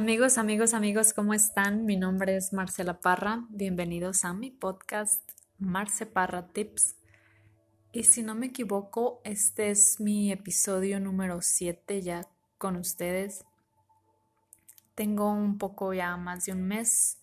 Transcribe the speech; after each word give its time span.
Amigos, 0.00 0.38
amigos, 0.38 0.72
amigos, 0.72 1.12
¿cómo 1.12 1.34
están? 1.34 1.84
Mi 1.84 1.94
nombre 1.98 2.34
es 2.34 2.54
Marcela 2.54 3.02
Parra. 3.02 3.44
Bienvenidos 3.50 4.24
a 4.24 4.32
mi 4.32 4.50
podcast 4.50 5.20
Marce 5.58 6.06
Parra 6.06 6.48
Tips. 6.54 6.96
Y 7.92 8.04
si 8.04 8.22
no 8.22 8.34
me 8.34 8.46
equivoco, 8.46 9.20
este 9.24 9.68
es 9.68 10.00
mi 10.00 10.32
episodio 10.32 11.00
número 11.00 11.42
7 11.42 12.00
ya 12.00 12.26
con 12.56 12.76
ustedes. 12.76 13.44
Tengo 14.94 15.30
un 15.30 15.58
poco 15.58 15.92
ya 15.92 16.16
más 16.16 16.46
de 16.46 16.52
un 16.52 16.62
mes 16.62 17.18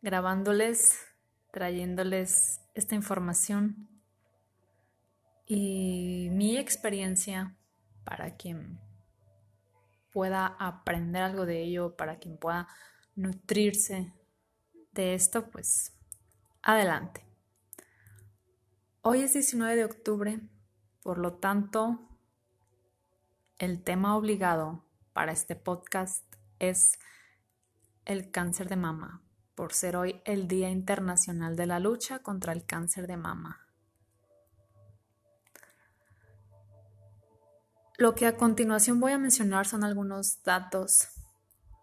grabándoles, 0.00 1.00
trayéndoles 1.50 2.60
esta 2.74 2.94
información 2.94 3.88
y 5.44 6.28
mi 6.30 6.56
experiencia 6.56 7.56
para 8.04 8.36
quien 8.36 8.78
pueda 10.12 10.46
aprender 10.46 11.22
algo 11.22 11.46
de 11.46 11.62
ello, 11.62 11.96
para 11.96 12.18
quien 12.18 12.36
pueda 12.36 12.68
nutrirse 13.14 14.12
de 14.92 15.14
esto, 15.14 15.50
pues 15.50 15.92
adelante. 16.62 17.26
Hoy 19.00 19.22
es 19.22 19.32
19 19.32 19.74
de 19.74 19.84
octubre, 19.84 20.40
por 21.02 21.18
lo 21.18 21.34
tanto, 21.34 22.08
el 23.58 23.82
tema 23.82 24.16
obligado 24.16 24.84
para 25.12 25.32
este 25.32 25.56
podcast 25.56 26.24
es 26.58 26.98
el 28.04 28.30
cáncer 28.30 28.68
de 28.68 28.76
mama, 28.76 29.22
por 29.54 29.72
ser 29.72 29.96
hoy 29.96 30.20
el 30.24 30.46
Día 30.48 30.70
Internacional 30.70 31.56
de 31.56 31.66
la 31.66 31.80
Lucha 31.80 32.20
contra 32.20 32.52
el 32.52 32.64
Cáncer 32.64 33.06
de 33.06 33.16
Mama. 33.16 33.61
Lo 38.02 38.16
que 38.16 38.26
a 38.26 38.36
continuación 38.36 38.98
voy 38.98 39.12
a 39.12 39.18
mencionar 39.18 39.64
son 39.64 39.84
algunos 39.84 40.42
datos 40.42 41.06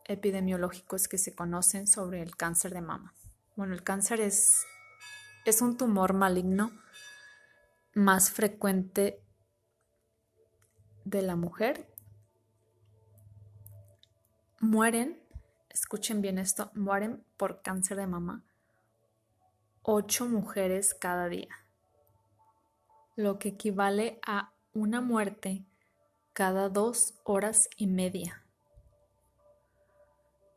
epidemiológicos 0.03 1.08
que 1.08 1.17
se 1.17 1.34
conocen 1.34 1.88
sobre 1.88 2.22
el 2.22 2.36
cáncer 2.36 2.73
de 2.73 2.81
mama. 2.81 3.14
Bueno, 3.56 3.73
el 3.73 3.84
cáncer 3.84 4.20
es, 4.20 4.66
es 5.45 5.61
un 5.61 5.78
tumor 5.78 6.11
maligno 6.11 6.73
más 7.94 8.31
frecuente 8.31 9.23
de 11.06 11.22
la 11.22 11.38
mujer. 11.38 11.89
Mueren, 14.59 15.23
escuchen 15.70 16.22
bien 16.22 16.38
esto, 16.38 16.70
mueren 16.76 17.23
por 17.38 17.61
cáncer 17.61 17.95
de 17.95 18.08
mama 18.08 18.44
ocho 19.83 20.28
mujeres 20.28 20.94
cada 20.94 21.30
día, 21.30 21.66
lo 23.16 23.39
que 23.39 23.48
equivale 23.48 24.20
a 24.28 24.52
una 24.73 25.00
muerte 25.00 25.66
cada 26.40 26.70
dos 26.70 27.16
horas 27.26 27.70
y 27.76 27.86
media. 27.86 28.45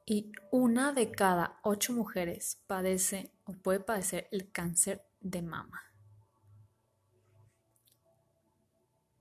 Y 0.06 0.30
una 0.52 0.92
de 0.92 1.10
cada 1.10 1.58
ocho 1.64 1.92
mujeres 1.92 2.62
padece 2.68 3.32
o 3.46 3.52
puede 3.54 3.80
padecer 3.80 4.28
el 4.30 4.52
cáncer 4.52 5.04
de 5.20 5.42
mama. 5.42 5.82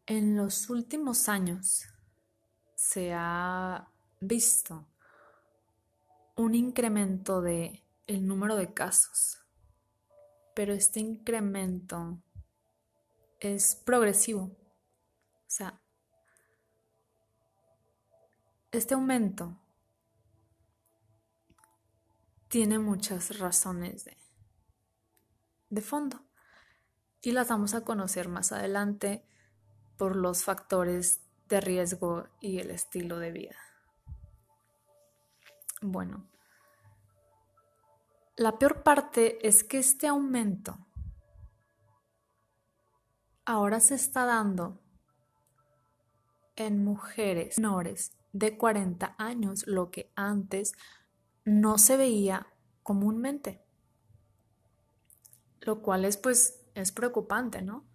En 0.05 0.37
los 0.37 0.69
últimos 0.69 1.29
años 1.29 1.87
se 2.75 3.11
ha 3.11 3.87
visto 4.19 4.85
un 6.35 6.53
incremento 6.53 7.41
de 7.41 7.83
el 8.05 8.27
número 8.27 8.55
de 8.55 8.71
casos, 8.71 9.39
pero 10.53 10.73
este 10.73 10.99
incremento 10.99 12.21
es 13.39 13.75
progresivo. 13.75 14.43
O 14.43 15.47
sea, 15.47 15.81
este 18.71 18.93
aumento 18.93 19.57
tiene 22.47 22.79
muchas 22.79 23.37
razones 23.37 24.05
de, 24.05 24.17
de 25.69 25.81
fondo 25.81 26.21
y 27.21 27.33
las 27.33 27.49
vamos 27.49 27.73
a 27.73 27.83
conocer 27.83 28.29
más 28.29 28.51
adelante 28.51 29.25
por 29.97 30.15
los 30.15 30.43
factores 30.43 31.21
de 31.47 31.61
riesgo 31.61 32.27
y 32.39 32.59
el 32.59 32.71
estilo 32.71 33.19
de 33.19 33.31
vida. 33.31 33.57
Bueno, 35.81 36.29
la 38.37 38.57
peor 38.57 38.83
parte 38.83 39.45
es 39.47 39.63
que 39.63 39.79
este 39.79 40.07
aumento 40.07 40.77
ahora 43.45 43.79
se 43.79 43.95
está 43.95 44.25
dando 44.25 44.81
en 46.55 46.83
mujeres 46.83 47.57
menores 47.57 48.20
de 48.33 48.57
40 48.57 49.15
años, 49.17 49.65
lo 49.67 49.91
que 49.91 50.11
antes 50.15 50.73
no 51.43 51.77
se 51.77 51.97
veía 51.97 52.47
comúnmente. 52.83 53.61
Lo 55.61 55.81
cual 55.81 56.05
es 56.05 56.17
pues 56.17 56.61
es 56.73 56.91
preocupante, 56.91 57.61
¿no? 57.61 57.85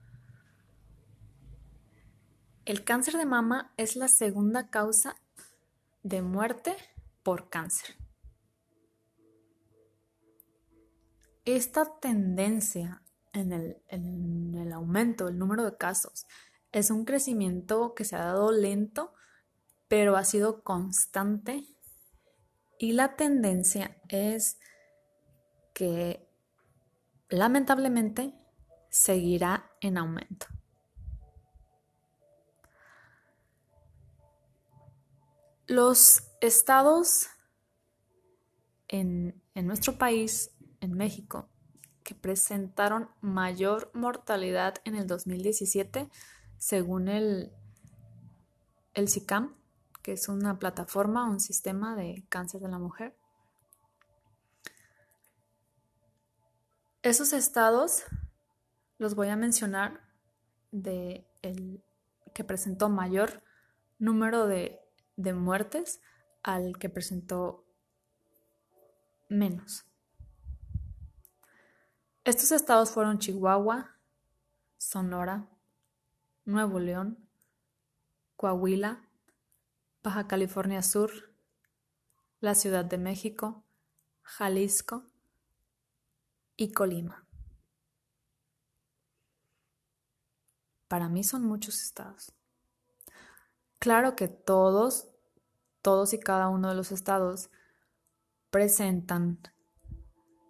El 2.64 2.84
cáncer 2.84 3.14
de 3.14 3.26
mama 3.26 3.72
es 3.76 3.96
la 3.96 4.08
segunda 4.08 4.70
causa 4.70 5.16
de 6.02 6.22
muerte 6.22 6.76
por 7.22 7.48
cáncer. 7.48 7.96
Esta 11.44 11.98
tendencia 12.00 13.02
en 13.32 13.52
el, 13.52 13.82
en 13.88 14.54
el 14.54 14.72
aumento 14.72 15.26
del 15.26 15.38
número 15.38 15.64
de 15.64 15.76
casos 15.76 16.26
es 16.72 16.90
un 16.90 17.04
crecimiento 17.04 17.94
que 17.94 18.04
se 18.04 18.16
ha 18.16 18.24
dado 18.24 18.50
lento 18.50 19.14
pero 19.88 20.16
ha 20.16 20.24
sido 20.24 20.62
constante 20.62 21.64
y 22.78 22.92
la 22.92 23.16
tendencia 23.16 23.96
es 24.08 24.58
que 25.72 26.28
lamentablemente 27.28 28.34
seguirá 28.88 29.70
en 29.80 29.98
aumento. 29.98 30.46
Los 35.66 36.22
estados 36.40 37.26
en, 38.88 39.42
nuestro 39.54 39.98
país, 39.98 40.52
en 40.80 40.92
México, 40.92 41.48
que 42.04 42.14
presentaron 42.14 43.10
mayor 43.20 43.90
mortalidad 43.94 44.76
en 44.84 44.94
el 44.94 45.06
2017, 45.08 46.08
según 46.58 47.08
el, 47.08 47.52
el 48.94 49.08
SICAM, 49.08 49.56
que 50.06 50.12
es 50.12 50.28
una 50.28 50.56
plataforma, 50.60 51.28
un 51.28 51.40
sistema 51.40 51.96
de 51.96 52.24
cáncer 52.28 52.60
de 52.60 52.68
la 52.68 52.78
mujer. 52.78 53.16
Esos 57.02 57.32
estados 57.32 58.04
los 58.98 59.16
voy 59.16 59.30
a 59.30 59.36
mencionar 59.36 60.00
de 60.70 61.26
el 61.42 61.82
que 62.34 62.44
presentó 62.44 62.88
mayor 62.88 63.42
número 63.98 64.46
de, 64.46 64.80
de 65.16 65.32
muertes 65.32 66.00
al 66.44 66.78
que 66.78 66.88
presentó 66.88 67.64
menos. 69.28 69.86
Estos 72.22 72.52
estados 72.52 72.92
fueron 72.92 73.18
Chihuahua, 73.18 73.96
Sonora, 74.78 75.48
Nuevo 76.44 76.78
León, 76.78 77.18
Coahuila, 78.36 79.05
Baja 80.06 80.28
California 80.28 80.82
Sur, 80.82 81.10
la 82.38 82.54
Ciudad 82.54 82.84
de 82.84 82.96
México, 82.96 83.64
Jalisco 84.22 85.02
y 86.56 86.70
Colima. 86.70 87.26
Para 90.86 91.08
mí 91.08 91.24
son 91.24 91.44
muchos 91.44 91.82
estados. 91.82 92.32
Claro 93.80 94.14
que 94.14 94.28
todos, 94.28 95.08
todos 95.82 96.12
y 96.12 96.20
cada 96.20 96.50
uno 96.50 96.68
de 96.68 96.76
los 96.76 96.92
estados 96.92 97.50
presentan 98.50 99.40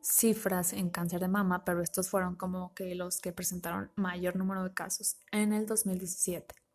cifras 0.02 0.74
en 0.74 0.90
cáncer 0.90 1.20
de 1.20 1.28
mama, 1.28 1.64
pero 1.64 1.80
estos 1.80 2.10
fueron 2.10 2.36
como 2.36 2.74
que 2.74 2.94
los 2.94 3.22
que 3.22 3.32
presentaron 3.32 3.90
mayor 3.96 4.36
número 4.36 4.64
de 4.64 4.74
casos 4.74 5.16
en 5.32 5.54
el 5.54 5.64
2017. 5.64 6.65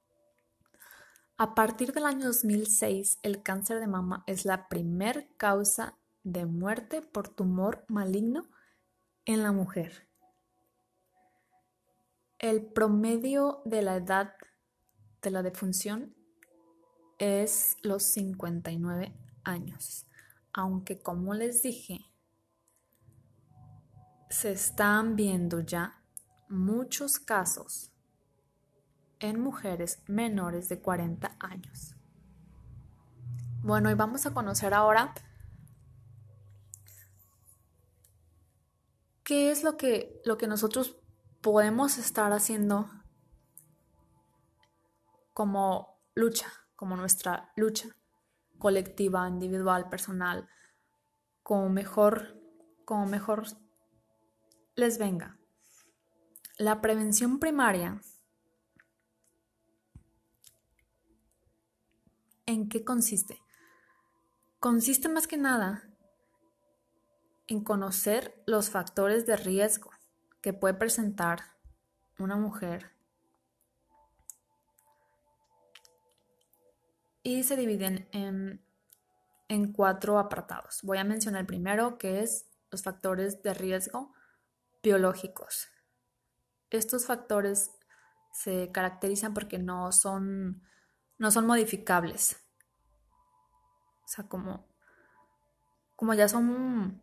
A 1.43 1.55
partir 1.55 1.91
del 1.91 2.05
año 2.05 2.27
2006, 2.27 3.17
el 3.23 3.41
cáncer 3.41 3.79
de 3.79 3.87
mama 3.87 4.23
es 4.27 4.45
la 4.45 4.67
primer 4.67 5.27
causa 5.37 5.97
de 6.23 6.45
muerte 6.45 7.01
por 7.01 7.29
tumor 7.29 7.83
maligno 7.87 8.47
en 9.25 9.41
la 9.41 9.51
mujer. 9.51 10.07
El 12.37 12.63
promedio 12.63 13.63
de 13.65 13.81
la 13.81 13.95
edad 13.95 14.35
de 15.23 15.31
la 15.31 15.41
defunción 15.41 16.13
es 17.17 17.75
los 17.81 18.03
59 18.03 19.11
años, 19.43 20.05
aunque 20.53 21.01
como 21.01 21.33
les 21.33 21.63
dije, 21.63 22.05
se 24.29 24.51
están 24.51 25.15
viendo 25.15 25.61
ya 25.61 26.03
muchos 26.49 27.17
casos 27.17 27.90
en 29.21 29.39
mujeres 29.39 30.03
menores 30.07 30.67
de 30.67 30.81
40 30.81 31.37
años. 31.39 31.95
Bueno, 33.63 33.89
y 33.91 33.93
vamos 33.93 34.25
a 34.25 34.33
conocer 34.33 34.73
ahora 34.73 35.13
qué 39.23 39.51
es 39.51 39.63
lo 39.63 39.77
que, 39.77 40.19
lo 40.25 40.37
que 40.37 40.47
nosotros 40.47 40.97
podemos 41.41 41.97
estar 41.97 42.33
haciendo 42.33 42.89
como 45.33 46.01
lucha, 46.15 46.51
como 46.75 46.97
nuestra 46.97 47.51
lucha 47.55 47.95
colectiva, 48.57 49.27
individual, 49.27 49.89
personal, 49.89 50.47
como 51.43 51.69
mejor, 51.69 52.39
como 52.85 53.05
mejor 53.05 53.45
les 54.75 54.97
venga. 54.97 55.37
La 56.57 56.81
prevención 56.81 57.39
primaria 57.39 58.01
¿En 62.51 62.67
qué 62.67 62.83
consiste? 62.83 63.41
Consiste 64.59 65.07
más 65.07 65.25
que 65.25 65.37
nada 65.37 65.89
en 67.47 67.63
conocer 67.63 68.43
los 68.45 68.69
factores 68.69 69.25
de 69.25 69.37
riesgo 69.37 69.89
que 70.41 70.51
puede 70.51 70.73
presentar 70.73 71.43
una 72.19 72.35
mujer 72.35 72.91
y 77.23 77.43
se 77.43 77.55
dividen 77.55 78.09
en, 78.11 78.61
en, 79.47 79.71
cuatro 79.71 80.19
apartados. 80.19 80.81
Voy 80.83 80.97
a 80.97 81.05
mencionar 81.05 81.39
el 81.39 81.47
primero 81.47 81.97
que 81.97 82.19
es 82.19 82.49
los 82.69 82.83
factores 82.83 83.41
de 83.43 83.53
riesgo 83.53 84.13
biológicos. 84.83 85.69
Estos 86.69 87.05
factores 87.05 87.71
se 88.33 88.73
caracterizan 88.73 89.33
porque 89.33 89.57
no 89.57 89.93
son 89.93 90.63
no 91.21 91.29
son 91.29 91.45
modificables. 91.45 92.40
O 94.03 94.07
sea, 94.07 94.27
como, 94.27 94.65
como 95.95 96.13
ya 96.13 96.27
son, 96.27 97.01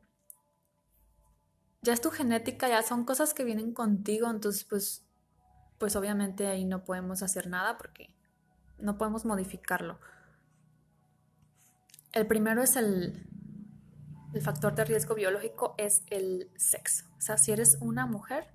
ya 1.83 1.93
es 1.93 2.01
tu 2.01 2.11
genética, 2.11 2.69
ya 2.69 2.83
son 2.83 3.05
cosas 3.05 3.35
que 3.35 3.45
vienen 3.45 3.73
contigo, 3.73 4.29
entonces 4.29 4.65
pues, 4.65 5.05
pues 5.79 5.97
obviamente 5.97 6.47
ahí 6.47 6.65
no 6.65 6.85
podemos 6.85 7.23
hacer 7.23 7.47
nada 7.47 7.79
porque 7.79 8.15
no 8.79 8.99
podemos 8.99 9.25
modificarlo. 9.25 9.99
El 12.13 12.27
primero 12.27 12.63
es 12.63 12.77
el, 12.77 13.29
el 14.35 14.43
factor 14.43 14.75
de 14.75 14.85
riesgo 14.85 15.15
biológico, 15.15 15.75
es 15.79 16.03
el 16.09 16.51
sexo. 16.57 17.05
O 17.17 17.21
sea, 17.21 17.37
si 17.37 17.53
eres 17.53 17.79
una 17.81 18.07
mujer, 18.07 18.49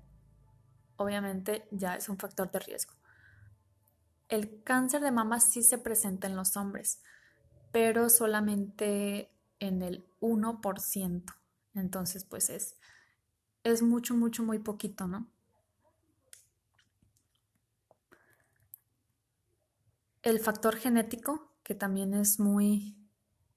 obviamente 0.96 1.66
ya 1.70 1.96
es 1.96 2.08
un 2.08 2.18
factor 2.18 2.50
de 2.50 2.58
riesgo. 2.60 2.94
El 4.28 4.62
cáncer 4.62 5.00
de 5.02 5.10
mama 5.10 5.40
sí 5.40 5.62
se 5.62 5.78
presenta 5.78 6.26
en 6.26 6.36
los 6.36 6.56
hombres, 6.56 7.02
pero 7.74 8.08
solamente 8.08 9.32
en 9.58 9.82
el 9.82 10.06
1%. 10.20 11.24
Entonces, 11.74 12.24
pues 12.24 12.48
es, 12.48 12.76
es 13.64 13.82
mucho, 13.82 14.14
mucho, 14.14 14.44
muy 14.44 14.60
poquito, 14.60 15.08
¿no? 15.08 15.26
El 20.22 20.38
factor 20.38 20.76
genético, 20.76 21.50
que 21.64 21.74
también 21.74 22.14
es 22.14 22.38
muy 22.38 22.96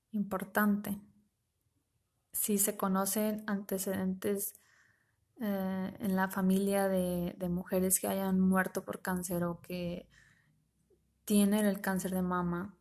importante. 0.10 1.00
Si 2.34 2.58
se 2.58 2.76
conocen 2.76 3.44
antecedentes 3.46 4.56
eh, 5.40 5.96
en 6.00 6.16
la 6.16 6.28
familia 6.28 6.88
de, 6.88 7.36
de 7.38 7.50
mujeres 7.50 8.00
que 8.00 8.08
hayan 8.08 8.40
muerto 8.40 8.84
por 8.84 9.00
cáncer 9.04 9.44
o 9.44 9.62
que 9.62 10.10
tienen 11.24 11.68
el 11.68 11.82
cáncer 11.82 12.16
de 12.16 12.24
mama 12.24 12.77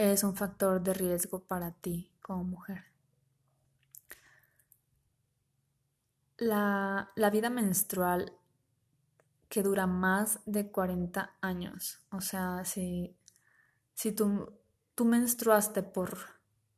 es 0.00 0.24
un 0.24 0.34
factor 0.34 0.82
de 0.82 0.94
riesgo 0.94 1.40
para 1.40 1.72
ti 1.72 2.10
como 2.22 2.42
mujer. 2.44 2.84
La, 6.38 7.12
vida 7.30 7.50
menstrual 7.50 8.32
que 9.50 9.62
dura 9.62 9.86
más 9.86 10.40
de 10.46 10.70
40 10.70 11.36
años, 11.42 12.00
o 12.12 12.22
sea, 12.22 12.64
si, 12.64 13.14
si 13.92 14.12
tú, 14.12 14.50
tú 14.94 15.04
menstruaste 15.04 15.82
por, 15.82 16.16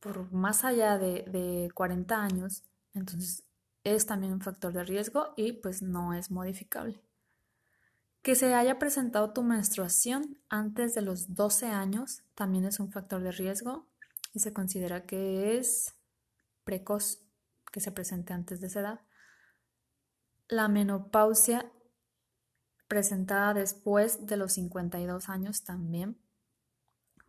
por 0.00 0.32
más 0.32 0.64
allá 0.64 0.98
de, 0.98 1.22
de 1.28 1.70
40 1.74 2.20
años, 2.20 2.64
entonces 2.92 3.44
es 3.84 4.04
también 4.04 4.32
un 4.32 4.40
factor 4.40 4.72
de 4.72 4.82
riesgo 4.82 5.32
y 5.36 5.52
pues 5.52 5.80
no 5.80 6.12
es 6.12 6.32
modificable. 6.32 7.00
Que 8.22 8.36
se 8.36 8.54
haya 8.54 8.78
presentado 8.78 9.32
tu 9.32 9.42
menstruación 9.42 10.38
antes 10.48 10.94
de 10.94 11.02
los 11.02 11.34
12 11.34 11.66
años 11.66 12.22
también 12.34 12.64
es 12.64 12.78
un 12.78 12.92
factor 12.92 13.22
de 13.22 13.32
riesgo 13.32 13.88
y 14.32 14.38
se 14.38 14.52
considera 14.52 15.06
que 15.06 15.58
es 15.58 15.96
precoz 16.64 17.22
que 17.72 17.80
se 17.80 17.90
presente 17.90 18.32
antes 18.32 18.60
de 18.60 18.68
esa 18.68 18.80
edad. 18.80 19.00
La 20.46 20.68
menopausia 20.68 21.72
presentada 22.86 23.54
después 23.54 24.26
de 24.26 24.36
los 24.36 24.52
52 24.52 25.30
años 25.30 25.64
también, 25.64 26.20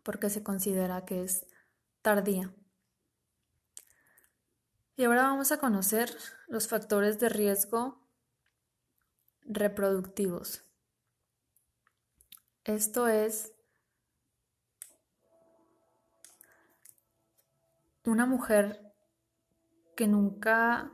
porque 0.03 0.29
se 0.29 0.43
considera 0.43 1.05
que 1.05 1.23
es 1.23 1.47
tardía. 2.01 2.53
Y 4.95 5.05
ahora 5.05 5.23
vamos 5.23 5.51
a 5.53 5.57
conocer 5.57 6.15
los 6.47 6.67
factores 6.67 7.17
de 7.19 7.29
riesgo 7.29 8.05
reproductivos. 9.45 10.62
Esto 12.65 13.09
es 13.09 13.53
una 18.05 18.25
mujer 18.25 18.93
que 19.97 20.07
nunca, 20.07 20.89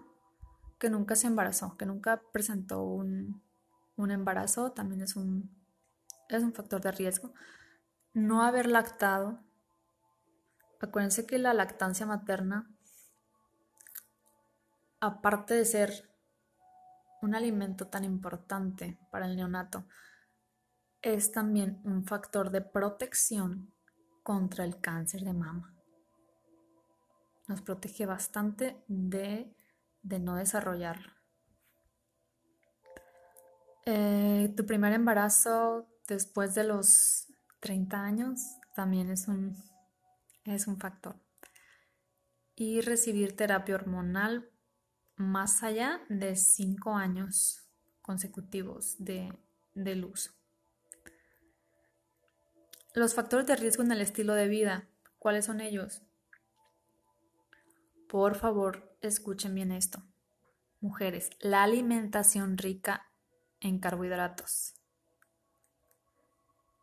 que 0.80 0.90
nunca 0.90 1.16
se 1.16 1.28
embarazó, 1.28 1.78
que 1.78 1.86
nunca 1.86 2.24
presentó 2.32 2.82
un, 2.82 3.44
un 3.98 4.10
embarazo, 4.10 4.72
también 4.72 5.04
es 5.04 5.16
un, 5.16 5.56
es 6.28 6.42
un 6.42 6.54
factor 6.54 6.82
de 6.82 6.92
riesgo. 6.92 7.34
No 8.14 8.44
haber 8.44 8.66
lactado. 8.66 9.40
Acuérdense 10.82 11.28
que 11.28 11.38
la 11.38 11.54
lactancia 11.54 12.08
materna, 12.08 12.68
aparte 15.00 15.54
de 15.54 15.66
ser 15.66 16.10
un 17.22 17.36
alimento 17.36 17.88
tan 17.88 18.06
importante 18.06 18.98
para 19.12 19.28
el 19.28 19.36
neonato, 19.36 19.86
es 21.02 21.32
también 21.32 21.80
un 21.84 22.06
factor 22.06 22.52
de 22.52 22.62
protección 22.62 23.74
contra 24.24 24.64
el 24.64 24.80
cáncer 24.80 25.22
de 25.22 25.34
mama. 25.34 25.74
Nos 27.48 27.62
protege 27.62 28.06
bastante 28.06 28.84
de, 28.88 29.56
no 30.04 30.36
desarrollarlo. 30.36 31.12
Eh, 33.86 34.54
tu 34.56 34.66
primer 34.66 34.94
embarazo 34.94 35.88
después 36.08 36.54
de 36.54 36.64
los 36.64 37.28
30 37.62 38.02
años 38.04 38.42
también 38.76 39.10
es 39.10 39.28
un, 39.28 39.58
es 40.44 40.68
un 40.68 40.78
factor. 40.78 41.16
Y 42.56 42.82
recibir 42.82 43.36
terapia 43.36 43.76
hormonal 43.76 44.52
más 45.16 45.64
allá 45.64 46.02
de 46.10 46.36
5 46.36 46.94
años 46.94 47.68
consecutivos 48.02 48.96
de, 49.00 49.34
del 49.74 50.06
uso. 50.06 50.39
Los 52.96 53.14
factores 53.14 53.46
de 53.46 53.56
riesgo 53.56 53.84
en 53.84 53.92
el 53.92 54.02
estilo 54.02 54.34
de 54.34 54.48
vida, 54.48 54.88
¿cuáles 55.20 55.46
son 55.46 55.62
ellos? 55.62 56.02
Por 58.08 58.36
favor, 58.36 58.98
escuchen 59.02 59.54
bien 59.54 59.72
esto. 59.72 60.02
Mujeres, 60.82 61.30
la 61.40 61.62
alimentación 61.62 62.58
rica 62.58 63.12
en 63.60 63.80
carbohidratos. 63.80 64.74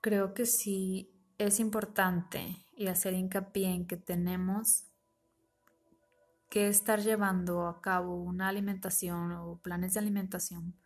Creo 0.01 0.33
que 0.33 0.47
sí 0.47 1.13
es 1.39 1.59
importante 1.59 2.65
y 2.77 2.87
hacer 2.87 3.15
hincapié 3.15 3.71
en 3.71 3.89
que 3.89 3.97
tenemos 3.97 4.85
que 6.49 6.69
estar 6.69 7.01
llevando 7.01 7.67
a 7.67 7.81
cabo 7.81 8.15
una 8.15 8.47
alimentación 8.47 9.33
o 9.33 9.59
planes 9.59 9.95
de 9.95 10.01
alimentación 10.01 10.77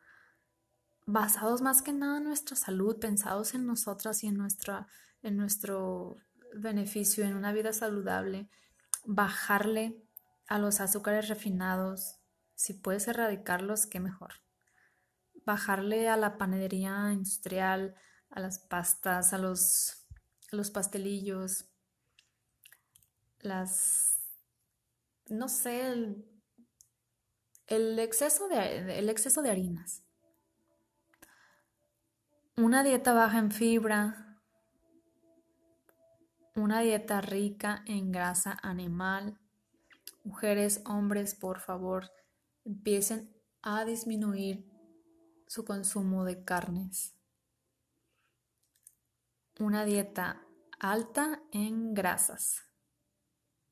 basados 1.13 1.61
más 1.61 1.83
que 1.83 1.93
nada 1.93 2.19
en 2.19 2.25
nuestra 2.25 2.57
salud, 2.57 2.99
pensados 2.99 3.55
en 3.55 3.67
nosotras 3.67 4.23
y 4.23 4.29
en 4.29 4.37
nuestra 4.37 4.87
en 5.23 5.37
nuestro 5.37 6.19
beneficio, 6.55 7.25
en 7.25 7.35
una 7.35 7.53
vida 7.53 7.73
saludable, 7.73 8.49
bajarle 9.05 10.03
a 10.47 10.59
los 10.59 10.81
azúcares 10.81 11.29
refinados, 11.29 12.17
si 12.55 12.75
puedes 12.75 13.09
erradicarlos, 13.09 13.87
qué 13.87 14.01
mejor. 14.01 14.35
Bajarle 15.45 16.09
a 16.09 16.17
la 16.17 16.37
panadería 16.37 17.13
industrial, 17.13 17.95
a 18.31 18.41
las 18.41 18.59
pastas, 18.59 19.33
a 19.33 19.39
los, 19.39 20.07
los 20.51 20.71
pastelillos, 20.71 21.67
las, 23.41 24.29
no 25.29 25.49
sé, 25.49 25.87
el, 25.89 26.25
el 27.67 27.99
exceso 27.99 28.49
de, 28.49 28.99
el 28.99 29.09
exceso 29.09 29.43
de 29.43 29.51
harinas. 29.51 30.03
Una 32.57 32.83
dieta 32.83 33.13
baja 33.15 33.39
en 33.39 33.53
fibra, 33.53 34.30
una 36.61 36.81
dieta 36.81 37.21
rica 37.21 37.83
en 37.87 38.13
grasa 38.13 38.59
animal. 38.63 39.39
Mujeres, 40.25 40.83
hombres, 40.85 41.35
por 41.35 41.61
favor, 41.61 42.11
empiecen 42.65 43.35
a 43.63 43.85
disminuir 43.85 44.67
su 45.47 45.65
consumo 45.65 46.25
de 46.25 46.45
carnes. 46.45 47.17
Una 49.59 49.85
dieta 49.85 50.43
alta 50.79 51.43
en 51.53 51.95
grasas. 51.95 52.63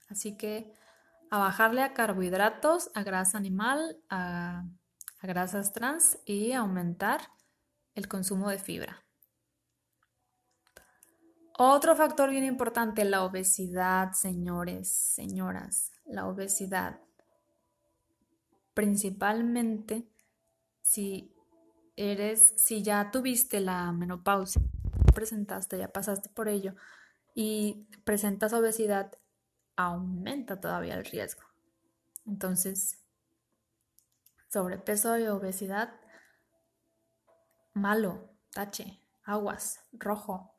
Así 0.09 0.37
que 0.37 0.73
a 1.30 1.38
bajarle 1.38 1.83
a 1.83 1.92
carbohidratos, 1.92 2.90
a 2.95 3.02
grasa 3.02 3.38
animal, 3.38 3.99
a, 4.09 4.64
a 5.21 5.26
grasas 5.26 5.73
trans 5.73 6.18
y 6.25 6.52
aumentar 6.52 7.21
el 7.95 8.09
consumo 8.09 8.49
de 8.49 8.59
fibra. 8.59 9.07
Otro 11.60 11.96
factor 11.96 12.30
bien 12.30 12.44
importante, 12.44 13.04
la 13.04 13.24
obesidad, 13.24 14.12
señores, 14.12 14.88
señoras, 14.92 15.90
la 16.04 16.28
obesidad. 16.28 17.00
Principalmente 18.74 20.08
si 20.82 21.34
eres, 21.96 22.54
si 22.58 22.84
ya 22.84 23.10
tuviste 23.10 23.58
la 23.58 23.90
menopausia, 23.90 24.62
presentaste, 25.12 25.78
ya 25.78 25.88
pasaste 25.88 26.28
por 26.28 26.46
ello 26.46 26.76
y 27.34 27.88
presentas 28.04 28.52
obesidad, 28.52 29.18
aumenta 29.74 30.60
todavía 30.60 30.94
el 30.94 31.04
riesgo. 31.06 31.42
Entonces, 32.24 33.00
sobrepeso 34.48 35.18
y 35.18 35.26
obesidad, 35.26 35.92
malo, 37.72 38.30
tache, 38.52 39.02
aguas, 39.24 39.80
rojo. 39.90 40.54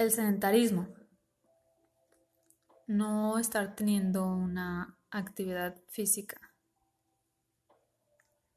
El 0.00 0.10
sedentarismo. 0.10 0.88
No 2.86 3.38
estar 3.38 3.76
teniendo 3.76 4.26
una 4.26 4.96
actividad 5.10 5.76
física 5.88 6.40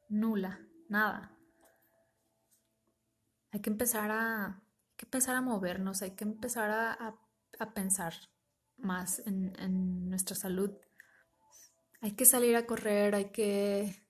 nula, 0.07 0.62
nada. 0.88 1.38
Hay 3.51 3.59
que 3.59 3.69
empezar 3.69 4.09
a, 4.09 4.63
que 4.95 5.05
empezar 5.05 5.35
a 5.35 5.41
movernos, 5.41 6.01
hay 6.01 6.12
que 6.12 6.23
empezar 6.23 6.71
a, 6.71 7.19
pensar 7.73 8.13
más 8.77 9.19
en, 9.27 9.53
en, 9.59 10.09
nuestra 10.09 10.38
salud. 10.38 10.71
Hay 12.00 12.13
que 12.13 12.23
salir 12.23 12.55
a 12.55 12.65
correr, 12.65 13.15
hay 13.15 13.31
que, 13.31 14.01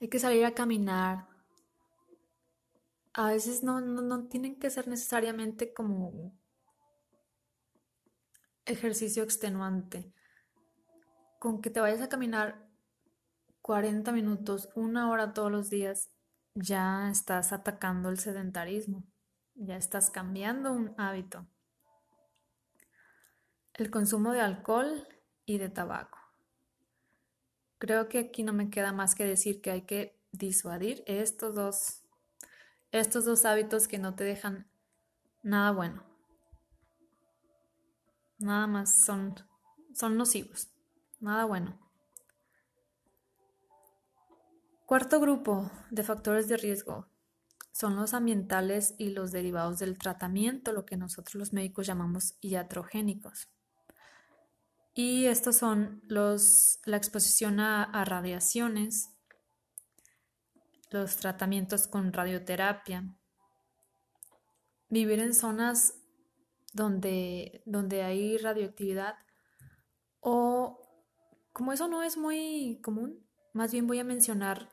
hay 0.00 0.08
que 0.08 0.20
salir 0.20 0.44
a 0.44 0.54
caminar. 0.54 1.26
A 3.14 3.32
veces 3.32 3.64
no, 3.64 3.80
no, 3.80 4.00
no 4.00 4.28
tienen 4.28 4.60
que 4.60 4.70
ser 4.70 4.86
necesariamente 4.86 5.74
como 5.74 6.40
ejercicio 8.66 9.22
extenuante. 9.22 10.12
Con 11.38 11.60
que 11.60 11.70
te 11.70 11.80
vayas 11.80 12.00
a 12.00 12.08
caminar 12.08 12.68
40 13.62 14.12
minutos, 14.12 14.68
una 14.74 15.10
hora 15.10 15.32
todos 15.32 15.50
los 15.50 15.70
días, 15.70 16.10
ya 16.54 17.10
estás 17.10 17.52
atacando 17.52 18.10
el 18.10 18.18
sedentarismo, 18.18 19.04
ya 19.54 19.76
estás 19.76 20.10
cambiando 20.10 20.72
un 20.72 20.94
hábito. 20.98 21.46
El 23.74 23.90
consumo 23.90 24.32
de 24.32 24.40
alcohol 24.40 25.08
y 25.46 25.58
de 25.58 25.68
tabaco. 25.68 26.18
Creo 27.78 28.08
que 28.08 28.18
aquí 28.18 28.42
no 28.42 28.52
me 28.52 28.70
queda 28.70 28.92
más 28.92 29.14
que 29.14 29.24
decir 29.24 29.60
que 29.60 29.70
hay 29.70 29.82
que 29.82 30.20
disuadir 30.30 31.02
estos 31.06 31.54
dos, 31.54 32.02
estos 32.90 33.24
dos 33.24 33.44
hábitos 33.44 33.88
que 33.88 33.98
no 33.98 34.14
te 34.14 34.24
dejan 34.24 34.70
nada 35.42 35.72
bueno. 35.72 36.11
Nada 38.42 38.66
más 38.66 39.04
son, 39.04 39.34
son 39.94 40.16
nocivos, 40.16 40.68
nada 41.20 41.44
bueno. 41.44 41.78
Cuarto 44.86 45.20
grupo 45.20 45.70
de 45.90 46.02
factores 46.02 46.48
de 46.48 46.56
riesgo 46.56 47.06
son 47.72 47.96
los 47.96 48.12
ambientales 48.12 48.94
y 48.98 49.10
los 49.10 49.32
derivados 49.32 49.78
del 49.78 49.96
tratamiento, 49.96 50.72
lo 50.72 50.84
que 50.84 50.96
nosotros 50.96 51.36
los 51.36 51.52
médicos 51.52 51.86
llamamos 51.86 52.34
iatrogénicos. 52.42 53.48
Y 54.94 55.24
estos 55.24 55.56
son 55.56 56.02
los, 56.06 56.80
la 56.84 56.98
exposición 56.98 57.60
a, 57.60 58.04
radiaciones, 58.04 59.08
los 60.90 61.16
tratamientos 61.16 61.86
con 61.86 62.12
radioterapia, 62.12 63.16
vivir 64.90 65.20
en 65.20 65.32
zonas 65.32 65.94
donde, 66.72 67.62
donde 67.66 68.02
hay 68.02 68.38
radioactividad 68.38 69.16
o 70.20 70.80
como 71.52 71.72
eso 71.72 71.88
no 71.88 72.02
es 72.02 72.16
muy 72.16 72.80
común, 72.82 73.26
más 73.52 73.72
bien 73.72 73.86
voy 73.86 73.98
a 73.98 74.04
mencionar 74.04 74.70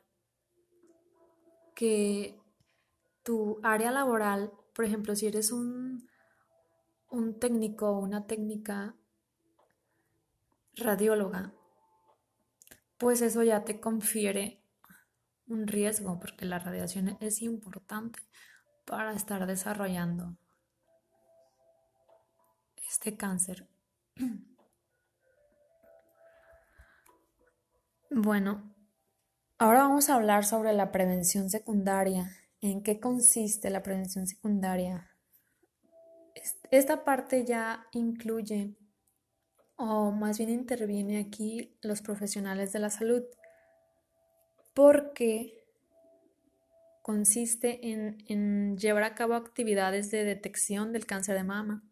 que 1.75 2.39
tu 3.23 3.59
área 3.63 3.91
laboral, 3.91 4.51
por 4.73 4.85
ejemplo, 4.85 5.15
si 5.15 5.27
eres 5.27 5.51
un, 5.51 6.07
un 7.09 7.39
técnico 7.39 7.89
o 7.89 7.99
una 7.99 8.27
técnica 8.27 8.95
radióloga, 10.75 11.53
pues 12.97 13.21
eso 13.21 13.43
ya 13.43 13.65
te 13.65 13.79
confiere 13.79 14.61
un 15.47 15.67
riesgo, 15.67 16.19
porque 16.19 16.45
la 16.45 16.59
radiación 16.59 17.17
es 17.19 17.41
importante 17.41 18.19
para 18.85 19.13
estar 19.13 19.45
desarrollando 19.47 20.37
este 22.89 23.15
cáncer. 23.15 23.67
Bueno, 28.11 28.69
Ahora 29.61 29.79
vamos 29.79 30.09
a 30.09 30.15
hablar 30.15 30.45
sobre 30.45 30.71
la 30.71 30.89
prevención 30.89 31.49
secundaria. 31.49 32.31
¿En 32.61 32.81
qué 32.81 33.01
consiste 33.01 33.69
la 33.69 33.83
prevención 33.83 34.25
secundaria? 34.25 35.11
Esta 36.71 37.03
parte 37.03 37.43
ya 37.43 37.85
incluye, 37.91 38.77
o 39.75 40.11
más 40.11 40.37
bien 40.37 40.49
interviene 40.49 41.19
aquí 41.19 41.77
los 41.81 42.01
profesionales 42.01 42.71
de 42.71 42.79
la 42.79 42.89
salud, 42.89 43.21
porque 44.73 45.61
consiste 47.01 47.91
en, 47.91 48.77
llevar 48.77 49.03
a 49.03 49.13
cabo 49.13 49.33
actividades 49.33 50.09
de 50.09 50.23
detección 50.23 50.93
del 50.93 51.05
cáncer 51.05 51.35
de 51.35 51.43
mama. 51.43 51.83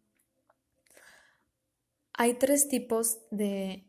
Hay 2.19 2.33
tres 2.33 2.67
tipos 2.67 3.19
de, 3.29 3.87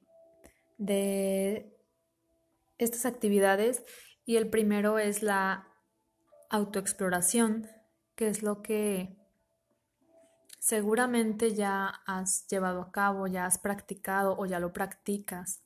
de 0.76 1.74
estas 2.76 3.06
actividades 3.06 3.82
y 4.26 4.36
el 4.36 4.50
primero 4.50 4.98
es 4.98 5.22
la 5.22 5.66
autoexploración, 6.50 7.68
que 8.14 8.28
es 8.28 8.42
lo 8.42 8.60
que 8.60 9.16
seguramente 10.58 11.54
ya 11.54 11.86
has 12.06 12.46
llevado 12.48 12.82
a 12.82 12.92
cabo, 12.92 13.26
ya 13.26 13.46
has 13.46 13.56
practicado 13.56 14.36
o 14.36 14.44
ya 14.44 14.60
lo 14.60 14.74
practicas. 14.74 15.62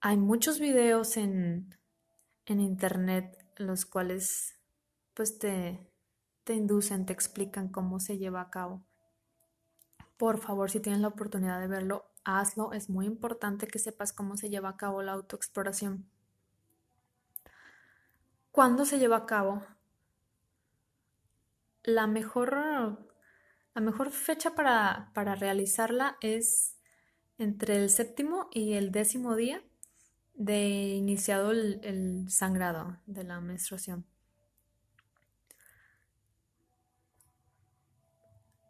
Hay 0.00 0.16
muchos 0.16 0.58
videos 0.58 1.16
en, 1.16 1.78
en 2.46 2.60
internet 2.60 3.38
los 3.54 3.86
cuales 3.86 4.58
pues 5.14 5.38
te, 5.38 5.88
te 6.42 6.54
inducen, 6.54 7.06
te 7.06 7.12
explican 7.12 7.68
cómo 7.68 8.00
se 8.00 8.18
lleva 8.18 8.40
a 8.40 8.50
cabo. 8.50 8.89
Por 10.20 10.38
favor, 10.38 10.70
si 10.70 10.80
tienes 10.80 11.00
la 11.00 11.08
oportunidad 11.08 11.62
de 11.62 11.66
verlo, 11.66 12.04
hazlo. 12.24 12.74
Es 12.74 12.90
muy 12.90 13.06
importante 13.06 13.66
que 13.66 13.78
sepas 13.78 14.12
cómo 14.12 14.36
se 14.36 14.50
lleva 14.50 14.68
a 14.68 14.76
cabo 14.76 15.02
la 15.02 15.12
autoexploración. 15.12 16.10
¿Cuándo 18.52 18.84
se 18.84 18.98
lleva 18.98 19.16
a 19.16 19.24
cabo? 19.24 19.62
La 21.84 22.06
mejor, 22.06 22.52
la 22.54 23.80
mejor 23.80 24.10
fecha 24.10 24.54
para, 24.54 25.10
realizarla 25.14 26.18
es 26.20 26.76
entre 27.38 27.76
el 27.76 27.88
séptimo 27.88 28.50
y 28.52 28.74
el 28.74 28.92
décimo 28.92 29.36
día 29.36 29.64
de 30.34 30.68
iniciado 30.68 31.50
el, 31.50 31.80
el 31.82 32.30
sangrado 32.30 32.98
de 33.06 33.24
la 33.24 33.40
menstruación. 33.40 34.04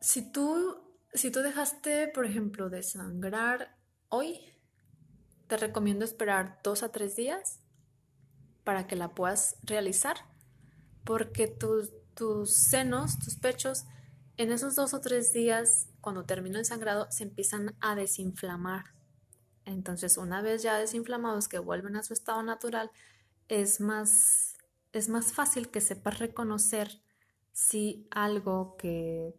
Si 0.01 0.31
tú 0.31 0.90
si 1.13 1.31
tú 1.31 1.41
dejaste, 1.41 2.09
por 2.09 2.25
ejemplo, 2.25 2.71
de 2.71 2.83
sangrar 2.83 3.77
hoy, 4.09 4.41
te 5.47 5.57
recomiendo 5.57 6.05
esperar 6.05 6.61
dos 6.63 6.83
a 6.83 6.93
tres 6.93 7.17
días 7.17 7.61
para 8.65 8.87
que 8.87 8.97
la 8.97 9.15
puedas 9.15 9.57
realizar, 9.63 10.17
porque 11.05 11.49
tus, 11.49 11.91
senos, 12.55 13.19
tus 13.19 13.37
pechos, 13.37 13.85
en 14.37 14.53
esos 14.53 14.77
dos 14.77 14.95
o 14.95 15.01
tres 15.01 15.33
días, 15.33 15.89
cuando 16.01 16.25
termina 16.25 16.59
el 16.59 16.65
sangrado, 16.65 17.11
se 17.11 17.25
empiezan 17.25 17.75
a 17.81 17.95
desinflamar. 17.95 18.85
Entonces, 19.65 20.17
una 20.17 20.41
vez 20.41 20.63
ya 20.63 20.79
desinflamados 20.79 21.49
que 21.49 21.59
vuelven 21.59 21.97
a 21.97 22.03
su 22.03 22.13
estado 22.13 22.43
natural, 22.43 22.91
es 23.49 23.81
más, 23.81 24.57
es 24.93 25.09
más 25.09 25.33
fácil 25.33 25.71
que 25.71 25.81
sepas 25.81 26.19
reconocer 26.19 27.03
si 27.53 28.07
algo 28.11 28.77
que 28.77 29.35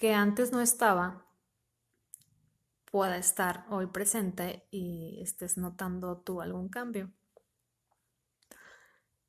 que 0.00 0.14
antes 0.14 0.50
no 0.50 0.62
estaba, 0.62 1.26
pueda 2.90 3.18
estar 3.18 3.66
hoy 3.68 3.86
presente 3.86 4.66
y 4.70 5.20
estés 5.20 5.58
notando 5.58 6.16
tú 6.22 6.40
algún 6.40 6.70
cambio. 6.70 7.12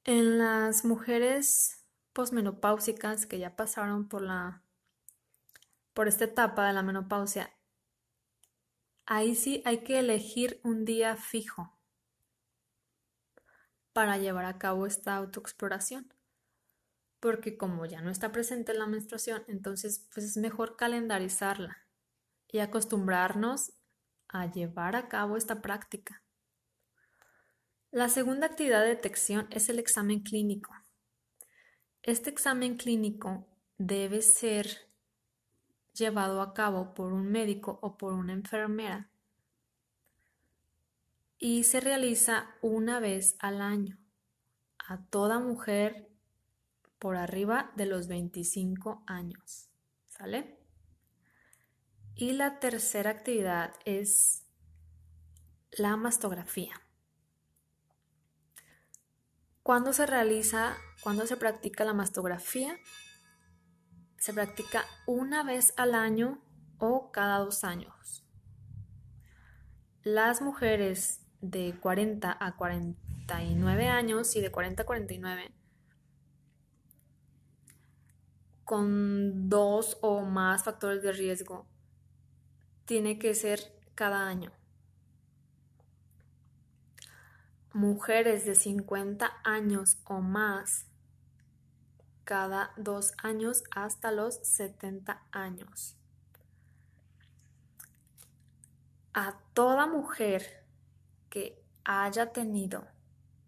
En 0.06 0.38
las 0.38 0.86
mujeres 0.86 1.86
posmenopáusicas 2.14 3.26
que 3.26 3.38
ya 3.38 3.58
pasaron 3.58 4.08
por 4.08 4.22
la 4.22 4.64
por 5.94 6.08
esta 6.08 6.24
etapa 6.24 6.66
de 6.66 6.72
la 6.72 6.84
menopausia, 6.84 7.54
ahí 9.06 9.36
sí 9.36 9.62
hay 9.66 9.84
que 9.84 10.00
elegir 10.00 10.62
un 10.64 10.86
día 10.86 11.18
fijo 11.18 11.78
para 13.92 14.18
llevar 14.18 14.46
a 14.46 14.58
cabo 14.58 14.88
esta 14.88 15.18
autoexploración. 15.18 16.14
Porque 17.22 17.56
como 17.56 17.86
ya 17.86 18.02
no 18.02 18.10
está 18.10 18.34
presente 18.34 18.74
la 18.74 18.88
menstruación, 18.88 19.44
entonces 19.48 20.10
pues 20.14 20.26
es 20.26 20.36
mejor 20.36 20.76
calendarizarla 20.76 21.78
y 22.50 22.60
acostumbrarnos 22.60 23.72
a 24.28 24.52
llevar 24.52 24.98
a 24.98 25.08
cabo 25.08 25.38
esta 25.38 25.62
práctica. 25.62 26.22
La 27.92 28.10
segunda 28.10 28.48
actividad 28.48 28.82
de 28.82 28.90
detección 28.90 29.48
es 29.52 29.70
el 29.70 29.80
examen 29.80 30.22
clínico. 30.22 30.74
Este 32.04 32.30
examen 32.30 32.76
clínico 32.76 33.48
debe 33.78 34.22
ser 34.22 34.90
llevado 35.94 36.42
a 36.42 36.54
cabo 36.54 36.94
por 36.94 37.14
un 37.14 37.32
médico 37.32 37.80
o 37.82 37.98
por 37.98 38.14
una 38.14 38.34
enfermera 38.34 39.10
y 41.38 41.64
se 41.64 41.80
realiza 41.80 42.56
una 42.62 43.00
vez 43.00 43.36
al 43.40 43.62
año 43.62 43.98
a 44.78 45.04
toda 45.06 45.40
mujer 45.40 46.11
por 47.02 47.18
arriba 47.18 47.72
de 47.76 47.88
los 47.88 48.08
25 48.08 49.04
años. 49.08 49.72
¿Sale? 50.08 50.60
Y 52.14 52.34
la 52.34 52.60
tercera 52.60 53.10
actividad 53.10 53.74
es 53.86 54.46
la 55.72 55.98
mastografía. 55.98 56.80
¿Cuándo 59.64 59.94
se 59.94 60.06
realiza, 60.06 60.78
cuándo 61.02 61.26
se 61.26 61.38
practica 61.38 61.86
la 61.86 61.96
mastografía? 61.96 62.78
Se 64.20 64.32
practica 64.32 64.86
una 65.08 65.44
vez 65.44 65.74
al 65.78 65.96
año 65.96 66.40
o 66.78 67.12
cada 67.12 67.40
dos 67.40 67.64
años. 67.64 68.28
Las 70.04 70.44
mujeres 70.44 71.26
de 71.42 71.76
40 71.80 72.38
a 72.40 72.56
49 72.56 73.88
años 73.88 74.36
y 74.36 74.42
de 74.42 74.52
40 74.52 74.84
a 74.84 74.86
49 74.86 75.61
con 78.72 79.50
dos 79.50 79.98
o 80.00 80.22
más 80.22 80.64
factores 80.64 81.04
de 81.04 81.12
riesgo 81.12 81.68
tiene 82.86 83.20
que 83.20 83.36
ser 83.36 83.60
cada 83.96 84.30
año. 84.30 84.54
Mujeres 87.74 88.46
de 88.46 88.56
50 88.56 89.30
años 89.44 89.98
o 90.06 90.22
más 90.22 90.86
cada 92.24 92.72
dos 92.78 93.12
años 93.22 93.66
hasta 93.76 94.10
los 94.10 94.36
70 94.36 95.22
años. 95.34 95.98
A 99.14 99.38
toda 99.54 99.86
mujer 99.86 100.64
que 101.30 101.62
haya 101.84 102.32
tenido 102.32 102.88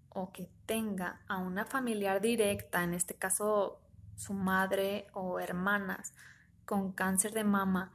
o 0.09 0.33
que 0.33 0.49
tenga 0.65 1.21
a 1.29 1.37
una 1.37 1.63
familiar 1.63 2.19
directa, 2.19 2.83
en 2.83 2.93
este 2.93 3.15
caso 3.15 3.79
su 4.15 4.33
madre 4.33 5.07
o 5.13 5.39
hermanas, 5.39 6.13
con 6.65 6.91
cáncer 6.91 7.33
de 7.33 7.43
mama, 7.43 7.91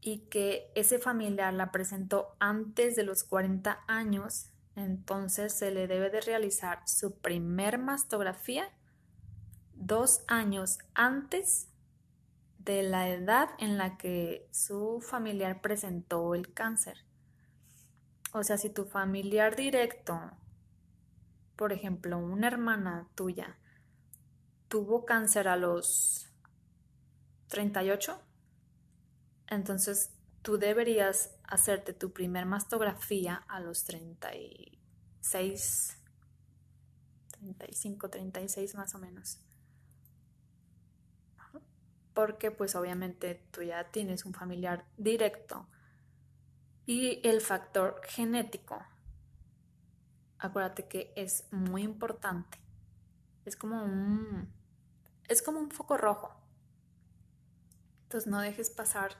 y 0.00 0.20
que 0.28 0.70
ese 0.74 0.98
familiar 0.98 1.52
la 1.52 1.70
presentó 1.70 2.34
antes 2.38 2.96
de 2.96 3.02
los 3.02 3.24
40 3.24 3.80
años, 3.86 4.50
entonces 4.76 5.52
se 5.52 5.70
le 5.70 5.86
debe 5.86 6.10
de 6.10 6.20
realizar 6.22 6.80
su 6.86 7.18
primer 7.18 7.78
mastografía 7.78 8.70
dos 9.74 10.22
años 10.26 10.78
antes 10.94 11.68
de 12.58 12.82
la 12.82 13.08
edad 13.08 13.50
en 13.58 13.78
la 13.78 13.96
que 13.96 14.48
su 14.52 15.00
familiar 15.00 15.60
presentó 15.60 16.34
el 16.34 16.52
cáncer. 16.52 17.04
O 18.32 18.44
sea, 18.44 18.58
si 18.58 18.70
tu 18.70 18.84
familiar 18.84 19.56
directo, 19.56 20.20
por 21.56 21.72
ejemplo, 21.72 22.18
una 22.18 22.46
hermana 22.46 23.08
tuya, 23.14 23.56
tuvo 24.70 25.04
cáncer 25.04 25.48
a 25.48 25.56
los 25.56 26.30
38, 27.48 28.18
entonces, 29.50 30.12
tú 30.42 30.58
deberías 30.58 31.34
hacerte 31.42 31.92
tu 31.92 32.12
primer 32.12 32.46
mastografía 32.46 33.42
a 33.48 33.58
los 33.58 33.82
36, 33.84 35.98
35, 37.32 38.08
36 38.08 38.76
más 38.76 38.94
o 38.94 38.98
menos. 38.98 39.40
Porque 42.14 42.52
pues 42.52 42.76
obviamente 42.76 43.44
tú 43.50 43.62
ya 43.62 43.90
tienes 43.90 44.24
un 44.24 44.32
familiar 44.32 44.86
directo. 44.96 45.66
Y 46.86 47.20
el 47.26 47.40
factor 47.40 48.00
genético, 48.04 48.80
acuérdate 50.38 50.86
que 50.86 51.12
es 51.16 51.48
muy 51.50 51.82
importante. 51.82 52.58
Es 53.44 53.56
como 53.56 53.82
un, 53.82 54.52
es 55.30 55.42
como 55.42 55.60
un 55.60 55.70
foco 55.70 55.96
rojo. 55.96 56.32
Entonces 58.02 58.28
no 58.28 58.40
dejes 58.40 58.68
pasar 58.68 59.12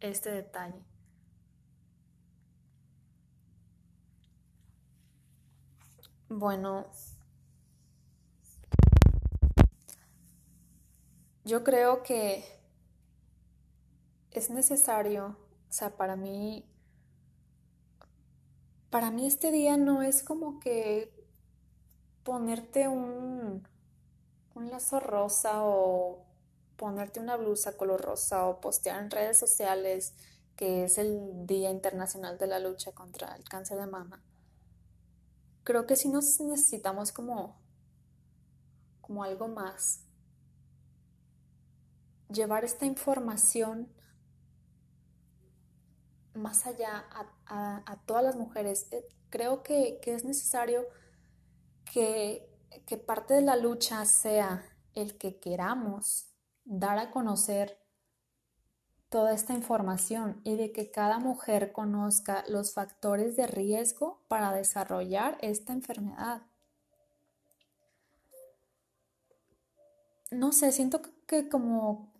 este 0.00 0.30
detalle. 0.30 0.82
Bueno, 6.30 6.86
yo 11.44 11.62
creo 11.62 12.02
que 12.02 12.42
es 14.30 14.48
necesario, 14.48 15.36
o 15.68 15.72
sea, 15.72 15.94
para 15.98 16.16
mí, 16.16 16.64
para 18.88 19.10
mí 19.10 19.26
este 19.26 19.50
día 19.50 19.76
no 19.76 20.00
es 20.00 20.22
como 20.22 20.58
que 20.60 21.12
ponerte 22.22 22.88
un, 22.88 23.68
un 24.54 24.70
lazo 24.70 25.00
rosa 25.00 25.64
o 25.64 26.24
ponerte 26.76 27.20
una 27.20 27.36
blusa 27.36 27.76
color 27.76 28.00
rosa 28.00 28.46
o 28.46 28.60
postear 28.60 29.02
en 29.02 29.10
redes 29.10 29.38
sociales 29.38 30.14
que 30.56 30.84
es 30.84 30.98
el 30.98 31.46
Día 31.46 31.70
Internacional 31.70 32.38
de 32.38 32.46
la 32.46 32.58
Lucha 32.58 32.92
contra 32.92 33.34
el 33.36 33.44
Cáncer 33.44 33.78
de 33.78 33.86
Mama, 33.86 34.22
creo 35.64 35.86
que 35.86 35.96
sí 35.96 36.08
nos 36.08 36.40
necesitamos 36.40 37.12
como, 37.12 37.60
como 39.00 39.24
algo 39.24 39.48
más. 39.48 40.04
Llevar 42.28 42.64
esta 42.64 42.86
información 42.86 43.92
más 46.34 46.66
allá 46.66 47.04
a, 47.46 47.96
todas 48.06 48.24
las 48.24 48.36
mujeres. 48.36 48.86
Eh, 48.90 49.04
creo 49.28 49.62
que, 49.62 50.00
es 50.04 50.24
necesario 50.24 50.86
que, 51.92 52.48
que 52.86 52.96
parte 52.96 53.34
de 53.34 53.42
la 53.42 53.56
lucha 53.56 54.04
sea 54.04 54.64
el 54.94 55.16
que 55.18 55.38
queramos 55.38 56.26
dar 56.64 56.98
a 56.98 57.10
conocer 57.10 57.78
toda 59.08 59.34
esta 59.34 59.52
información 59.52 60.40
y 60.42 60.56
de 60.56 60.72
que 60.72 60.90
cada 60.90 61.18
mujer 61.18 61.72
conozca 61.72 62.44
los 62.48 62.72
factores 62.72 63.36
de 63.36 63.46
riesgo 63.46 64.22
para 64.28 64.52
desarrollar 64.52 65.36
esta 65.42 65.72
enfermedad. 65.72 66.42
No 70.30 70.52
sé, 70.52 70.72
siento 70.72 71.02
que 71.26 71.50
como 71.50 72.10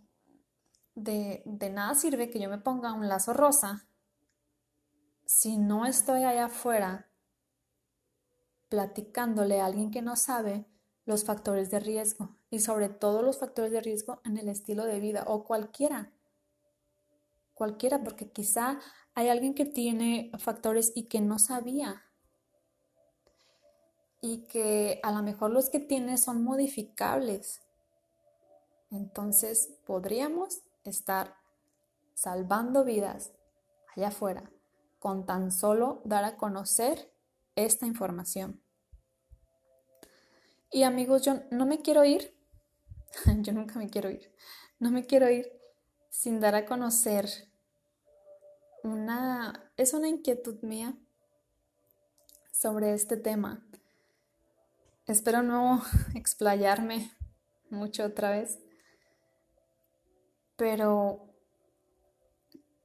de, 0.94 1.42
de 1.46 1.70
nada 1.70 1.94
sirve 1.94 2.28
que 2.28 2.38
yo 2.38 2.50
me 2.50 2.58
ponga 2.58 2.92
un 2.92 3.08
lazo 3.08 3.32
rosa 3.32 3.86
si 5.24 5.56
no 5.56 5.86
estoy 5.86 6.24
allá 6.24 6.46
afuera 6.46 7.08
platicándole 8.72 9.60
a 9.60 9.66
alguien 9.66 9.90
que 9.90 10.00
no 10.00 10.16
sabe 10.16 10.64
los 11.04 11.26
factores 11.26 11.70
de 11.70 11.78
riesgo 11.78 12.30
y 12.48 12.60
sobre 12.60 12.88
todo 12.88 13.20
los 13.20 13.38
factores 13.38 13.70
de 13.70 13.82
riesgo 13.82 14.22
en 14.24 14.38
el 14.38 14.48
estilo 14.48 14.86
de 14.86 14.98
vida 14.98 15.24
o 15.26 15.44
cualquiera. 15.44 16.10
Cualquiera, 17.52 18.02
porque 18.02 18.30
quizá 18.30 18.80
hay 19.12 19.28
alguien 19.28 19.52
que 19.52 19.66
tiene 19.66 20.32
factores 20.38 20.90
y 20.94 21.02
que 21.02 21.20
no 21.20 21.38
sabía. 21.38 22.02
Y 24.22 24.46
que 24.46 25.00
a 25.02 25.12
lo 25.12 25.22
mejor 25.22 25.50
los 25.50 25.68
que 25.68 25.78
tiene 25.78 26.16
son 26.16 26.42
modificables. 26.42 27.60
Entonces 28.90 29.68
podríamos 29.84 30.62
estar 30.82 31.36
salvando 32.14 32.84
vidas 32.84 33.32
allá 33.94 34.08
afuera 34.08 34.50
con 34.98 35.26
tan 35.26 35.52
solo 35.52 36.00
dar 36.06 36.24
a 36.24 36.38
conocer 36.38 37.12
esta 37.54 37.84
información. 37.84 38.61
Y 40.74 40.84
amigos, 40.84 41.20
yo 41.20 41.42
no 41.50 41.66
me 41.66 41.82
quiero 41.82 42.02
ir, 42.02 42.34
yo 43.42 43.52
nunca 43.52 43.78
me 43.78 43.90
quiero 43.90 44.08
ir, 44.08 44.34
no 44.78 44.90
me 44.90 45.04
quiero 45.04 45.28
ir 45.28 45.52
sin 46.08 46.40
dar 46.40 46.54
a 46.54 46.64
conocer 46.64 47.28
una, 48.82 49.70
es 49.76 49.92
una 49.92 50.08
inquietud 50.08 50.62
mía 50.62 50.96
sobre 52.52 52.94
este 52.94 53.18
tema. 53.18 53.66
Espero 55.06 55.42
no 55.42 55.82
explayarme 56.14 57.12
mucho 57.68 58.04
otra 58.06 58.30
vez, 58.30 58.58
pero 60.56 61.34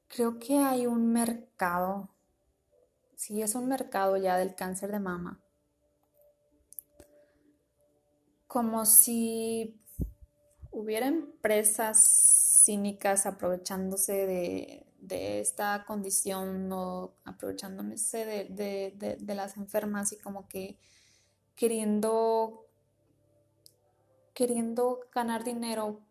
creo 0.10 0.40
que 0.40 0.58
hay 0.58 0.88
un 0.88 1.14
mercado, 1.14 2.14
sí 3.16 3.42
es 3.42 3.56
un 3.56 3.70
mercado 3.70 4.18
ya 4.18 4.36
del 4.36 4.56
cáncer 4.56 4.92
de 4.92 5.00
mama, 5.00 5.42
como 8.58 8.88
si 8.88 9.80
hubiera 10.72 11.06
empresas 11.06 12.64
cínicas 12.66 13.28
aprovechándose 13.28 14.26
de, 15.00 15.40
esta 15.40 15.86
condición 15.86 16.72
o 16.72 17.14
aprovechándose 17.24 18.26
de, 18.26 18.96
de 19.20 19.36
las 19.36 19.58
enfermas 19.58 20.12
y 20.12 20.18
como 20.18 20.50
que 20.50 20.80
queriendo 21.56 22.66
queriendo 24.34 25.02
ganar 25.14 25.44
dinero 25.44 26.02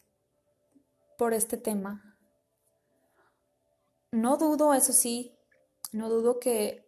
por 1.18 1.34
este 1.34 1.56
tema. 1.56 2.16
No 4.12 4.36
dudo, 4.36 4.72
eso 4.72 4.92
sí, 4.92 5.36
no 5.90 6.08
dudo 6.08 6.38
que 6.38 6.86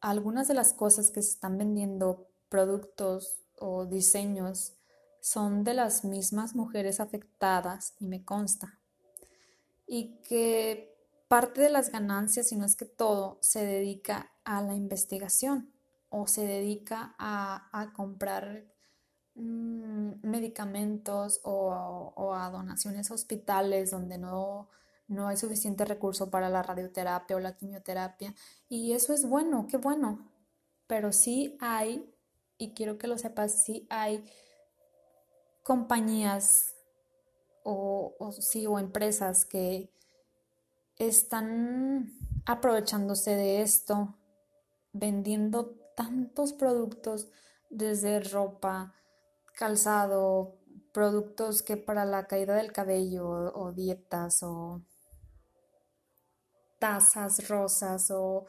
algunas 0.00 0.48
de 0.48 0.54
las 0.54 0.72
cosas 0.72 1.10
que 1.10 1.20
se 1.20 1.28
están 1.28 1.58
vendiendo, 1.58 2.26
productos 2.48 3.44
o 3.58 3.84
diseños, 3.84 4.78
son 5.24 5.64
de 5.64 5.74
las 5.74 6.04
mismas 6.04 6.54
mujeres 6.54 7.00
afectadas 7.00 7.94
y 7.98 8.06
me 8.06 8.24
consta. 8.24 8.80
Y 9.86 10.20
que 10.22 10.94
parte 11.28 11.60
de 11.60 11.70
las 11.70 11.90
ganancias, 11.90 12.48
si 12.48 12.56
no 12.56 12.64
es 12.64 12.76
que 12.76 12.84
todo, 12.84 13.38
se 13.40 13.64
dedica 13.64 14.32
a 14.44 14.62
la 14.62 14.74
investigación 14.74 15.72
o 16.08 16.26
se 16.26 16.46
dedica 16.46 17.14
a, 17.18 17.68
a 17.72 17.92
comprar 17.92 18.74
Mm, 19.36 20.20
medicamentos 20.22 21.40
o, 21.42 22.34
a 22.34 22.50
donaciones 22.50 23.10
a 23.10 23.14
hospitales 23.14 23.90
donde 23.90 24.16
no, 24.16 24.68
no 25.08 25.26
hay 25.26 25.36
suficiente 25.36 25.84
recurso 25.84 26.30
para 26.30 26.48
la 26.48 26.62
radioterapia 26.62 27.36
o 27.36 27.40
la 27.40 27.56
quimioterapia. 27.56 28.34
Y 28.68 28.92
eso 28.92 29.12
es 29.12 29.26
bueno, 29.28 29.66
qué 29.68 29.76
bueno. 29.76 30.30
Pero 30.86 31.12
sí 31.12 31.56
hay, 31.60 32.08
y 32.58 32.74
quiero 32.74 32.98
que 32.98 33.08
lo 33.08 33.18
sepas, 33.18 33.64
sí 33.64 33.86
hay 33.90 34.24
compañías 35.64 36.76
o, 37.64 38.14
o, 38.20 38.32
sí, 38.32 38.66
o 38.66 38.78
empresas 38.78 39.44
que 39.44 39.90
están 40.96 42.12
aprovechándose 42.46 43.34
de 43.34 43.62
esto, 43.62 44.16
vendiendo 44.92 45.74
tantos 45.96 46.52
productos 46.52 47.28
desde 47.70 48.20
ropa, 48.20 48.94
calzado, 49.54 50.58
productos 50.92 51.62
que 51.62 51.76
para 51.76 52.04
la 52.04 52.26
caída 52.26 52.54
del 52.54 52.72
cabello 52.72 53.26
o, 53.28 53.72
dietas 53.72 54.42
o 54.42 54.82
tazas 56.78 57.48
rosas 57.48 58.10
o, 58.10 58.46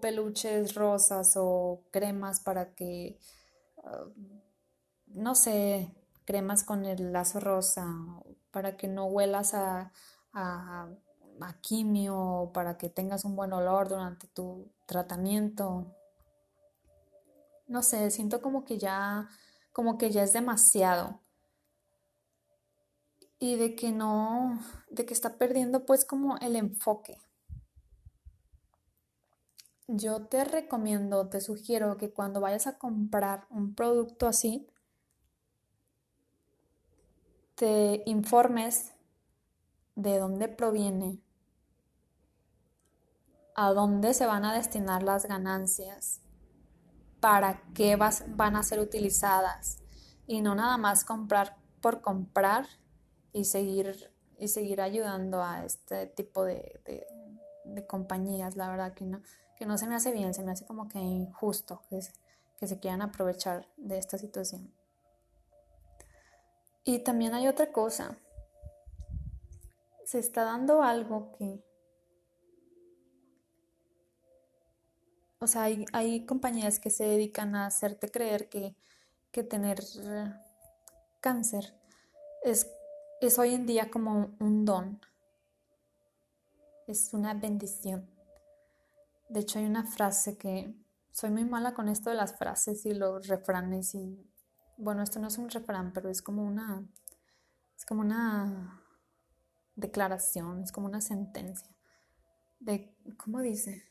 peluches 0.00 0.74
rosas 0.74 1.34
o 1.36 1.84
cremas 1.90 2.40
para 2.40 2.74
que, 2.74 3.18
ah, 3.84 4.08
no 5.06 5.34
sé, 5.34 5.94
cremas 6.30 6.62
con 6.62 6.84
el 6.84 7.12
lazo 7.12 7.40
rosa 7.40 7.92
para 8.52 8.76
que 8.76 8.86
no 8.86 9.06
huelas 9.06 9.52
a, 9.52 9.92
a, 10.32 10.88
quimio, 11.60 12.52
para 12.54 12.78
que 12.78 12.88
tengas 12.88 13.24
un 13.24 13.34
buen 13.34 13.52
olor 13.52 13.88
durante 13.88 14.28
tu 14.28 14.70
tratamiento. 14.86 15.92
No 17.66 17.82
sé, 17.82 18.12
siento 18.12 18.40
como 18.40 18.64
que 18.64 18.78
ya 18.78 19.28
como 19.72 19.98
que 19.98 20.12
ya 20.12 20.22
es 20.22 20.32
demasiado. 20.32 21.20
Y 23.40 23.56
de 23.56 23.74
que 23.74 23.90
no, 23.90 24.60
de 24.88 25.06
que 25.06 25.14
está 25.14 25.36
perdiendo 25.36 25.84
pues 25.84 26.04
como 26.04 26.36
el 26.38 26.54
enfoque. 26.54 27.18
Yo 29.88 30.28
te 30.28 30.44
recomiendo, 30.44 31.28
te 31.28 31.40
sugiero 31.40 31.96
que 31.96 32.12
cuando 32.12 32.40
vayas 32.40 32.68
a 32.68 32.78
comprar 32.78 33.48
un 33.50 33.74
producto 33.74 34.28
así, 34.28 34.70
te 37.60 38.02
informes 38.06 38.94
de 39.94 40.18
dónde 40.18 40.48
proviene, 40.48 41.20
a 43.54 43.72
dónde 43.72 44.14
se 44.14 44.24
van 44.24 44.46
a 44.46 44.54
destinar 44.54 45.02
las 45.02 45.26
ganancias 45.26 46.22
para 47.20 47.62
qué 47.74 47.96
van 47.96 48.56
a 48.56 48.62
ser 48.62 48.80
utilizadas 48.80 49.76
y 50.26 50.40
no 50.40 50.54
nada 50.54 50.78
más 50.78 51.04
comprar 51.04 51.58
por 51.82 52.00
comprar 52.00 52.64
y 53.34 53.44
seguir, 53.44 54.10
y 54.38 54.48
seguir 54.48 54.80
ayudando 54.80 55.42
a 55.42 55.62
este 55.66 56.06
tipo 56.06 56.44
de, 56.44 56.80
compañías. 57.86 58.56
La 58.56 58.70
verdad 58.70 58.94
que 58.94 59.04
no, 59.04 59.20
que 59.58 59.66
no 59.66 59.76
se 59.76 59.86
me 59.86 59.96
hace 59.96 60.12
bien, 60.12 60.32
se 60.32 60.42
me 60.42 60.52
hace 60.52 60.64
como 60.64 60.88
que 60.88 60.98
injusto 60.98 61.82
que 61.90 62.66
se 62.66 62.80
quieran 62.80 63.02
aprovechar 63.02 63.68
de 63.76 63.98
esta 63.98 64.16
situación. 64.16 64.79
Y 66.90 66.98
también 66.98 67.34
hay 67.34 67.46
otra 67.46 67.70
cosa. 67.70 68.18
Se 70.04 70.18
está 70.18 70.42
dando 70.42 70.82
algo 70.82 71.30
que 71.38 71.62
o 75.38 75.46
sea, 75.46 75.68
hay, 75.92 76.26
compañías 76.26 76.80
que 76.80 76.90
se 76.90 77.04
dedican 77.04 77.54
a 77.54 77.66
hacerte 77.66 78.10
creer 78.10 78.48
que, 78.48 78.74
tener 79.44 79.78
eh, 80.02 80.34
cáncer 81.20 81.72
es, 82.42 82.68
es 83.20 83.38
hoy 83.38 83.54
en 83.54 83.66
día 83.66 83.88
como 83.88 84.36
un 84.40 84.64
don, 84.64 85.00
es 86.88 87.14
una 87.14 87.34
bendición. 87.34 88.10
De 89.28 89.40
hecho, 89.40 89.60
hay 89.60 89.64
una 89.66 89.84
frase 89.84 90.36
que 90.36 90.74
soy 91.12 91.30
muy 91.30 91.44
mala 91.44 91.72
con 91.72 91.88
esto 91.88 92.10
de 92.10 92.16
las 92.16 92.36
frases 92.36 92.84
y 92.84 92.94
los 92.94 93.28
refranes 93.28 93.94
y 93.94 94.29
bueno, 94.80 95.02
esto 95.02 95.20
no 95.20 95.28
es 95.28 95.38
un 95.38 95.50
refrán, 95.50 95.92
pero 95.92 96.10
es 96.10 96.22
como 96.22 96.44
una 96.44 96.84
es 97.76 97.84
como 97.86 98.00
una 98.02 98.82
declaración, 99.76 100.62
es 100.62 100.72
como 100.72 100.86
una 100.86 101.00
sentencia 101.00 101.74
de 102.58 102.94
¿cómo 103.16 103.40
dice? 103.40 103.90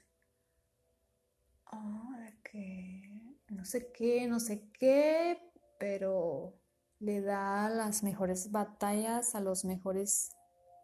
oh, 1.71 2.09
que 2.43 3.35
no 3.49 3.65
sé 3.65 3.91
qué, 3.91 4.27
no 4.27 4.39
sé 4.39 4.69
qué, 4.71 5.39
pero 5.79 6.53
le 6.99 7.21
da 7.21 7.69
las 7.69 8.03
mejores 8.03 8.51
batallas 8.51 9.35
a 9.35 9.39
los 9.39 9.65
mejores 9.65 10.31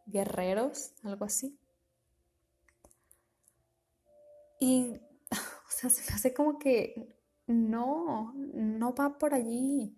guerreros, 0.05 0.93
algo 1.03 1.25
así. 1.25 1.57
Y, 4.59 4.99
o 5.31 5.71
sea, 5.71 5.89
se 5.89 6.09
me 6.09 6.15
hace 6.15 6.33
como 6.33 6.57
que 6.59 7.15
no, 7.47 8.33
no 8.33 8.93
va 8.95 9.17
por 9.17 9.33
allí. 9.33 9.97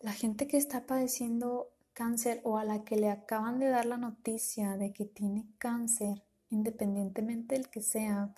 La 0.00 0.12
gente 0.12 0.46
que 0.46 0.56
está 0.56 0.86
padeciendo 0.86 1.70
cáncer 1.92 2.40
o 2.44 2.56
a 2.56 2.64
la 2.64 2.84
que 2.84 2.96
le 2.96 3.10
acaban 3.10 3.58
de 3.58 3.68
dar 3.68 3.86
la 3.86 3.96
noticia 3.96 4.76
de 4.76 4.92
que 4.92 5.04
tiene 5.04 5.46
cáncer, 5.58 6.22
independientemente 6.48 7.54
del 7.54 7.68
que 7.68 7.82
sea, 7.82 8.34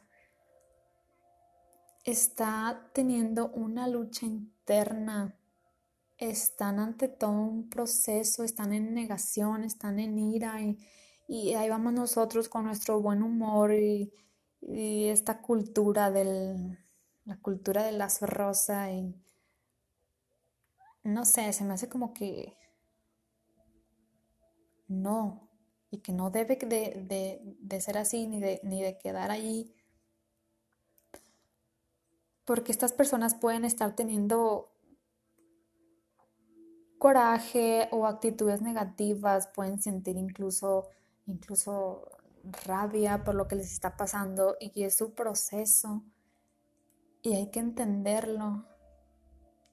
está 2.04 2.90
teniendo 2.92 3.50
una 3.50 3.86
lucha 3.86 4.26
interna, 4.26 5.36
están 6.18 6.78
ante 6.80 7.08
todo 7.08 7.30
un 7.30 7.68
proceso, 7.68 8.44
están 8.44 8.72
en 8.72 8.94
negación, 8.94 9.64
están 9.64 9.98
en 9.98 10.18
ira 10.18 10.60
y, 10.60 11.54
ahí 11.54 11.68
vamos 11.68 11.92
nosotros 11.92 12.48
con 12.48 12.64
nuestro 12.64 13.00
buen 13.00 13.22
humor 13.22 13.74
y, 13.74 14.12
esta 14.60 15.40
cultura 15.40 16.10
del, 16.12 16.78
la 17.24 17.36
cultura 17.38 17.84
del 17.84 17.98
lazo 17.98 18.26
rosa 18.26 18.90
y 18.90 19.14
no 21.04 21.24
sé, 21.24 21.52
se 21.52 21.64
me 21.64 21.74
hace 21.74 21.88
como 21.88 22.12
que 22.14 22.56
no, 24.88 25.48
y 25.90 25.98
que 25.98 26.12
no 26.12 26.30
debe 26.30 26.56
de, 26.56 27.80
ser 27.80 27.98
así 27.98 28.26
ni 28.26 28.40
de, 28.40 28.60
ni 28.62 28.82
de 28.82 28.98
quedar 28.98 29.30
ahí. 29.30 29.74
Porque 32.44 32.72
estas 32.72 32.92
personas 32.92 33.34
pueden 33.34 33.64
estar 33.64 33.94
teniendo 33.94 34.72
coraje 36.98 37.88
o 37.90 38.06
actitudes 38.06 38.62
negativas, 38.62 39.48
pueden 39.48 39.82
sentir 39.82 40.16
incluso, 40.16 40.88
incluso 41.26 42.08
rabia 42.64 43.24
por 43.24 43.34
lo 43.34 43.48
que 43.48 43.56
les 43.56 43.72
está 43.72 43.96
pasando 43.96 44.56
y 44.60 44.82
es 44.84 44.96
su 44.96 45.14
proceso 45.14 46.04
y 47.22 47.34
hay 47.34 47.50
que 47.50 47.60
entenderlo. 47.60 48.66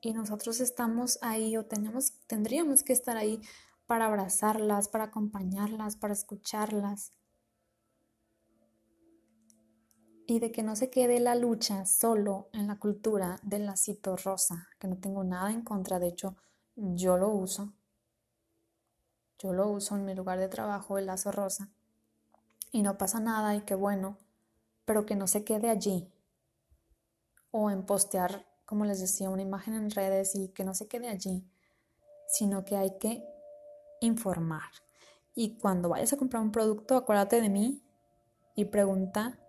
Y 0.02 0.14
nosotros 0.14 0.62
estamos 0.62 1.20
ahí 1.22 1.58
o 1.58 1.66
tendríamos 1.66 2.84
que 2.84 2.94
estar 2.94 3.18
ahí 3.18 3.42
para 3.86 4.06
abrazarlas, 4.06 4.88
para 4.88 5.06
acompañarlas, 5.06 5.96
para 5.96 6.14
escucharlas. 6.14 7.14
y 10.30 10.38
de 10.38 10.52
que 10.52 10.62
no 10.62 10.76
se 10.76 10.92
quede 10.92 11.20
la 11.20 11.34
lucha 11.34 11.88
solo 11.88 12.50
en 12.54 12.68
la 12.68 12.78
cultura 12.78 13.40
del 13.42 13.66
lacito 13.66 14.16
rosa, 14.16 14.68
que 14.78 14.88
no 14.88 14.96
tengo 14.96 15.24
nada 15.24 15.50
en 15.50 15.64
contra, 15.64 15.98
de 15.98 16.10
hecho 16.10 16.36
yo 16.76 17.18
lo 17.18 17.30
uso. 17.30 17.74
Yo 19.40 19.54
lo 19.54 19.68
uso 19.70 19.96
en 19.96 20.06
mi 20.06 20.14
lugar 20.14 20.38
de 20.38 20.48
trabajo, 20.48 21.00
el 21.00 21.08
lazo 21.08 21.32
rosa. 21.32 21.70
Y 22.72 22.84
no 22.84 23.00
pasa 23.00 23.20
nada 23.20 23.56
y 23.56 23.62
qué 23.62 23.74
bueno, 23.74 24.18
pero 24.86 25.08
que 25.08 25.16
no 25.16 25.26
se 25.26 25.44
quede 25.44 25.68
allí. 25.68 26.08
O 27.52 27.70
en 27.70 27.86
postear, 27.86 28.46
como 28.66 28.86
les 28.86 29.00
decía, 29.00 29.30
una 29.30 29.42
imagen 29.42 29.74
en 29.74 29.92
redes 29.92 30.36
y 30.36 30.50
que 30.50 30.64
no 30.64 30.74
se 30.74 30.88
quede 30.88 31.10
allí, 31.10 31.44
sino 32.28 32.66
que 32.66 32.78
hay 32.78 32.98
que 33.00 33.26
informar. 34.02 34.70
Y 35.36 35.58
cuando 35.58 35.90
vayas 35.90 36.14
a 36.14 36.18
comprar 36.18 36.44
un 36.44 36.52
producto, 36.52 36.96
acuérdate 36.96 37.42
de 37.42 37.50
mí 37.50 37.84
y 38.56 38.66
pregunta 38.66 39.40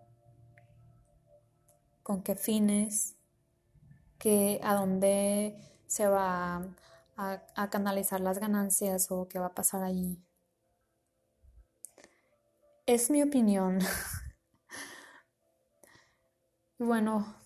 con 2.03 2.23
qué 2.23 2.37
fines, 2.37 3.17
a 4.63 4.75
dónde 4.75 5.57
se 5.87 6.07
va 6.07 6.57
a, 7.17 7.43
a 7.55 7.71
canalizar 7.71 8.21
las 8.21 8.39
ganancias 8.39 9.11
o 9.11 9.29
qué 9.29 9.39
va 9.39 9.47
a 9.47 9.55
pasar 9.55 9.83
ahí. 9.83 10.23
Es 12.87 13.11
mi 13.11 13.23
opinión. 13.23 13.79
bueno, 16.79 17.40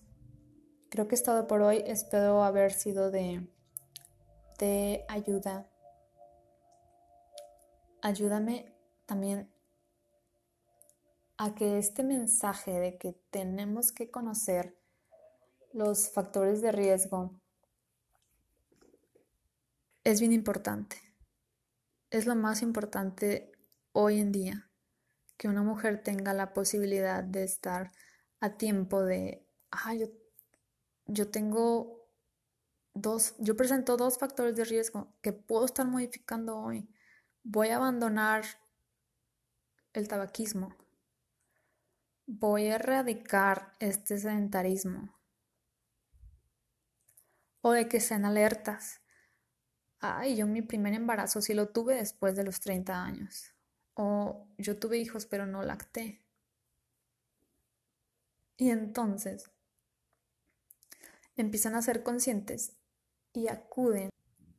creo 0.95 1.09
que 1.09 1.17
es 1.17 1.25
todo 1.25 1.49
por 1.49 1.61
hoy. 1.61 1.83
Espero 1.89 2.45
haber 2.45 2.73
sido 2.73 3.11
de, 3.11 3.49
de 4.61 5.05
ayuda. 5.09 5.69
Ayúdame 8.01 8.73
también 9.05 9.51
a 11.37 11.53
que 11.57 11.79
este 11.79 12.05
mensaje 12.05 12.71
de 12.79 12.97
que 12.97 13.13
tenemos 13.31 13.91
que 13.91 14.09
conocer 14.09 14.79
los 15.73 16.11
factores 16.11 16.63
de 16.63 16.71
riesgo 16.71 17.41
es 20.05 20.21
bien 20.21 20.33
importante. 20.33 20.97
Es 22.11 22.25
lo 22.25 22.37
más 22.37 22.63
importante 22.63 23.51
hoy 23.91 24.21
en 24.21 24.31
día 24.31 24.71
que 25.37 25.49
una 25.49 25.65
mujer 25.65 26.05
tenga 26.05 26.35
la 26.35 26.53
posibilidad 26.53 27.25
de 27.25 27.43
estar 27.43 27.91
a 28.39 28.57
tiempo 28.57 29.03
de, 29.03 29.45
ah, 29.73 29.93
yo, 29.95 30.07
yo 31.07 31.31
tengo 31.31 32.09
dos, 32.95 33.35
yo 33.39 33.57
presento 33.57 33.97
dos 33.97 34.19
factores 34.19 34.57
de 34.57 34.65
riesgo 34.65 35.13
que 35.21 35.33
puedo 35.33 35.65
estar 35.65 35.87
modificando 35.87 36.59
hoy. 36.59 36.89
Voy 37.43 37.69
a 37.69 37.77
abandonar 37.77 38.45
el 39.93 40.09
tabaquismo 40.09 40.77
voy 42.27 42.67
a 42.67 42.77
erradicar 42.77 43.73
este 43.81 44.19
sedentarismo. 44.19 45.15
O 47.61 47.73
de 47.73 47.89
que 47.89 48.01
sean 48.01 48.25
alertas. 48.25 49.01
Ay, 50.01 50.37
yo 50.37 50.47
mi 50.47 50.63
primer 50.63 50.93
embarazo 50.93 51.41
sí 51.41 51.55
lo 51.55 51.69
tuve 51.69 51.97
después 51.97 52.37
de 52.37 52.45
los 52.45 52.61
30 52.61 53.03
años. 53.03 53.55
O 53.95 54.49
yo 54.59 54.79
tuve 54.79 54.99
hijos 54.99 55.27
pero 55.27 55.47
no 55.47 55.63
lacté. 55.63 56.23
Y 58.57 58.71
entonces 58.71 59.51
empiezan 61.37 61.75
a 61.75 61.83
ser 61.83 62.03
conscientes 62.03 62.77
y 63.33 63.49
acuden 63.49 64.11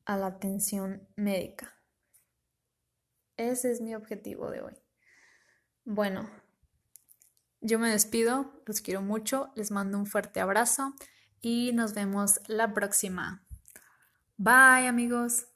a 0.06 0.18
la 0.18 0.28
atención 0.28 1.08
médica. 1.16 1.74
Ese 3.38 3.72
es 3.72 3.82
mi 3.82 3.96
objetivo 3.96 4.50
de 4.50 4.62
hoy. 4.62 4.74
Bueno, 5.84 6.30
yo 7.62 7.80
me 7.80 7.90
despido, 7.90 8.62
los 8.66 8.82
quiero 8.82 9.02
mucho, 9.02 9.52
les 9.56 9.72
mando 9.72 9.98
un 9.98 10.06
fuerte 10.06 10.40
abrazo 10.40 10.94
y 11.42 11.72
nos 11.74 11.94
vemos 11.94 12.40
la 12.48 12.74
próxima. 12.74 13.46
Bye 14.38 14.88
amigos. 14.88 15.55